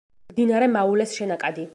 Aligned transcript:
მდინარე 0.31 0.69
მაულეს 0.77 1.13
შენაკადი. 1.21 1.69